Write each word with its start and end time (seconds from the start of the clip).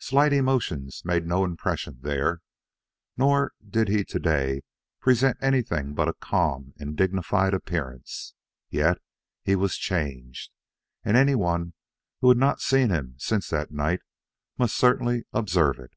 Slight 0.00 0.34
emotions 0.34 1.00
made 1.02 1.26
no 1.26 1.44
impression 1.44 1.96
there; 2.02 2.42
nor 3.16 3.54
did 3.66 3.88
he 3.88 4.04
to 4.04 4.18
day 4.18 4.64
present 5.00 5.38
anything 5.40 5.94
but 5.94 6.08
a 6.08 6.12
calm 6.12 6.74
and 6.76 6.94
dignified 6.94 7.54
appearance. 7.54 8.34
Yet 8.68 8.98
he 9.42 9.56
was 9.56 9.78
changed; 9.78 10.50
and 11.06 11.16
anyone 11.16 11.72
who 12.20 12.28
had 12.28 12.36
not 12.36 12.60
seen 12.60 12.90
him 12.90 13.14
since 13.16 13.48
that 13.48 13.70
night 13.72 14.00
must 14.58 14.76
certainly 14.76 15.24
observe 15.32 15.78
it. 15.78 15.94